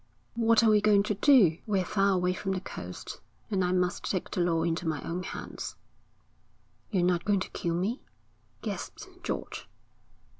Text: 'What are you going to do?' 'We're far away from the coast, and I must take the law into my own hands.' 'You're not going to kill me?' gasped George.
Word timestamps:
'What 0.33 0.63
are 0.63 0.73
you 0.73 0.81
going 0.81 1.03
to 1.03 1.13
do?' 1.13 1.59
'We're 1.67 1.85
far 1.85 2.13
away 2.13 2.33
from 2.33 2.53
the 2.53 2.59
coast, 2.59 3.21
and 3.51 3.63
I 3.63 3.71
must 3.71 4.09
take 4.09 4.31
the 4.31 4.41
law 4.41 4.63
into 4.63 4.87
my 4.87 4.99
own 5.03 5.21
hands.' 5.21 5.75
'You're 6.89 7.03
not 7.03 7.23
going 7.23 7.41
to 7.41 7.51
kill 7.51 7.75
me?' 7.75 8.01
gasped 8.63 9.07
George. 9.23 9.69